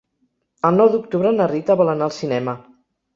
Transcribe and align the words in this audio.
El 0.69 0.79
nou 0.79 0.87
d'octubre 0.95 1.33
na 1.35 1.47
Rita 1.51 1.75
vol 1.83 1.91
anar 1.93 2.07
al 2.09 2.15
cinema. 2.21 2.57